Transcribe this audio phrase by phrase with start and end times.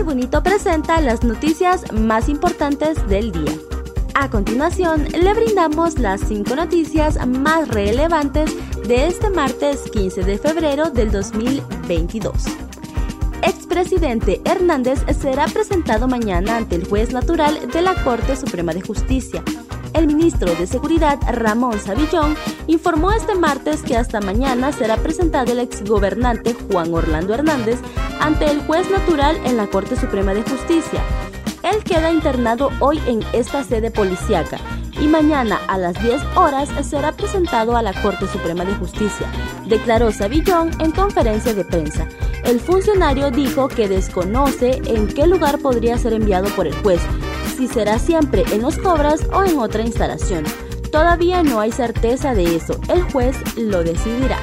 [0.00, 3.52] Tribunito presenta las noticias más importantes del día.
[4.14, 8.50] A continuación, le brindamos las cinco noticias más relevantes
[8.88, 12.32] de este martes 15 de febrero del 2022.
[13.42, 19.44] Expresidente Hernández será presentado mañana ante el juez natural de la Corte Suprema de Justicia.
[19.92, 22.36] El ministro de Seguridad, Ramón Savillón,
[22.66, 27.80] informó este martes que hasta mañana será presentado el exgobernante Juan Orlando Hernández
[28.20, 31.02] ante el juez natural en la Corte Suprema de Justicia.
[31.62, 34.58] Él queda internado hoy en esta sede policiaca
[35.00, 39.26] y mañana a las 10 horas será presentado a la Corte Suprema de Justicia,
[39.66, 42.06] declaró Savillón en conferencia de prensa.
[42.44, 47.00] El funcionario dijo que desconoce en qué lugar podría ser enviado por el juez,
[47.60, 50.44] si será siempre en los cobras o en otra instalación.
[50.90, 54.38] Todavía no hay certeza de eso, el juez lo decidirá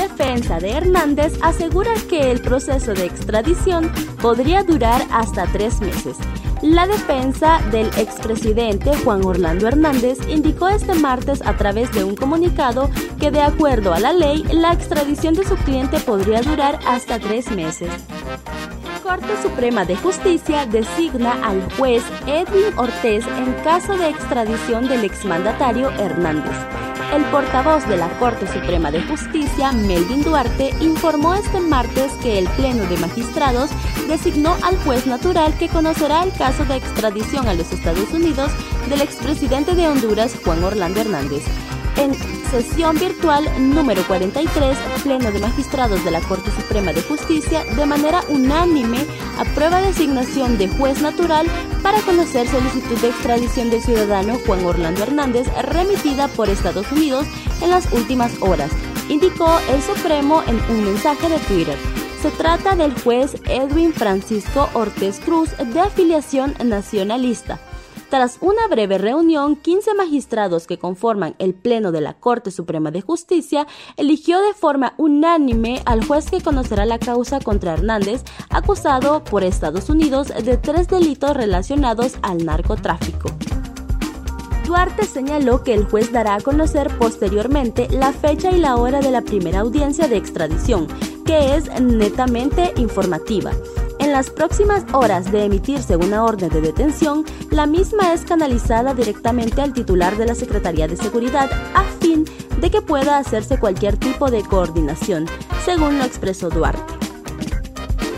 [0.00, 6.18] defensa de Hernández asegura que el proceso de extradición podría durar hasta tres meses.
[6.62, 12.90] La defensa del expresidente Juan Orlando Hernández indicó este martes a través de un comunicado
[13.18, 17.50] que de acuerdo a la ley, la extradición de su cliente podría durar hasta tres
[17.50, 17.90] meses.
[19.10, 25.90] Corte Suprema de Justicia designa al juez Edwin Ortiz en caso de extradición del exmandatario
[25.98, 26.56] Hernández.
[27.12, 32.46] El portavoz de la Corte Suprema de Justicia, Melvin Duarte, informó este martes que el
[32.50, 33.70] Pleno de Magistrados
[34.06, 38.52] designó al juez natural que conocerá el caso de extradición a los Estados Unidos
[38.88, 41.42] del expresidente de Honduras, Juan Orlando Hernández.
[41.96, 42.14] En
[42.50, 48.22] sesión virtual número 43, Pleno de Magistrados de la Corte Suprema de Justicia, de manera
[48.28, 48.98] unánime,
[49.38, 51.46] aprueba designación de juez natural
[51.82, 57.26] para conocer solicitud de extradición del ciudadano Juan Orlando Hernández remitida por Estados Unidos
[57.60, 58.70] en las últimas horas,
[59.08, 61.76] indicó el Supremo en un mensaje de Twitter.
[62.22, 67.58] Se trata del juez Edwin Francisco Ortiz Cruz de afiliación nacionalista
[68.10, 73.00] tras una breve reunión, 15 magistrados que conforman el Pleno de la Corte Suprema de
[73.00, 73.66] Justicia
[73.96, 79.88] eligió de forma unánime al juez que conocerá la causa contra Hernández, acusado por Estados
[79.88, 83.28] Unidos de tres delitos relacionados al narcotráfico.
[84.70, 89.10] Duarte señaló que el juez dará a conocer posteriormente la fecha y la hora de
[89.10, 90.86] la primera audiencia de extradición,
[91.26, 93.50] que es netamente informativa.
[93.98, 99.60] En las próximas horas de emitirse una orden de detención, la misma es canalizada directamente
[99.60, 102.24] al titular de la Secretaría de Seguridad a fin
[102.60, 105.26] de que pueda hacerse cualquier tipo de coordinación,
[105.64, 106.94] según lo expresó Duarte.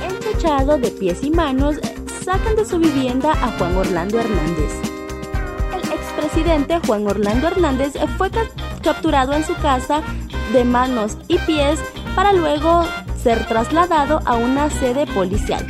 [0.06, 1.76] Enchechado de pies y manos,
[2.22, 4.91] sacan de su vivienda a Juan Orlando Hernández.
[6.22, 8.30] El expresidente Juan Orlando Hernández fue
[8.80, 10.02] capturado en su casa
[10.52, 11.80] de manos y pies
[12.14, 12.84] para luego
[13.20, 15.66] ser trasladado a una sede policial.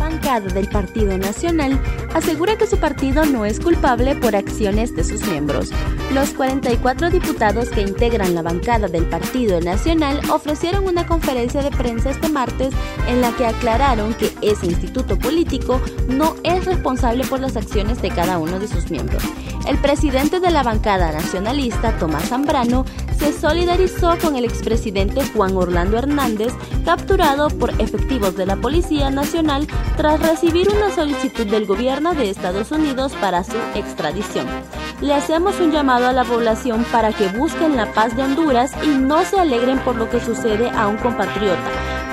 [0.00, 1.80] Bancada del Partido Nacional
[2.14, 5.70] asegura que su partido no es culpable por acciones de sus miembros.
[6.12, 12.10] Los 44 diputados que integran la bancada del Partido Nacional ofrecieron una conferencia de prensa
[12.10, 12.74] este martes
[13.08, 18.10] en la que aclararon que ese instituto político no es responsable por las acciones de
[18.10, 19.22] cada uno de sus miembros.
[19.66, 22.84] El presidente de la bancada nacionalista, Tomás Zambrano,
[23.22, 26.52] se solidarizó con el expresidente Juan Orlando Hernández,
[26.84, 32.72] capturado por efectivos de la Policía Nacional tras recibir una solicitud del gobierno de Estados
[32.72, 34.46] Unidos para su extradición.
[35.00, 38.88] Le hacemos un llamado a la población para que busquen la paz de Honduras y
[38.88, 41.62] no se alegren por lo que sucede a un compatriota.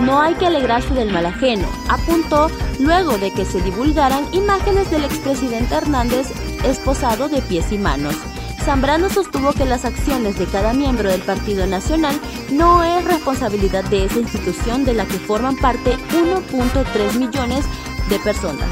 [0.02, 5.06] No hay que alegrarse del mal ajeno, apuntó luego de que se divulgaran imágenes del
[5.06, 6.28] expresidente Hernández
[6.64, 8.16] esposado de pies y manos.
[8.60, 12.20] Zambrano sostuvo que las acciones de cada miembro del Partido Nacional
[12.52, 17.66] no es responsabilidad de esa institución de la que forman parte 1.3 millones
[18.10, 18.70] de personas.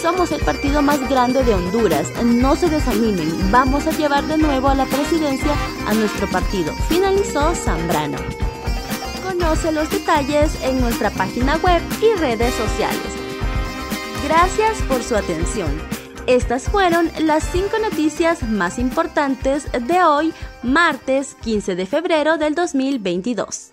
[0.00, 2.10] Somos el partido más grande de Honduras.
[2.24, 3.50] No se desanimen.
[3.50, 5.54] Vamos a llevar de nuevo a la presidencia
[5.86, 6.72] a nuestro partido.
[6.88, 8.16] Finalizó Zambrano.
[9.22, 13.12] Conoce los detalles en nuestra página web y redes sociales.
[14.24, 15.99] Gracias por su atención.
[16.30, 20.32] Estas fueron las cinco noticias más importantes de hoy,
[20.62, 23.72] martes 15 de febrero del 2022.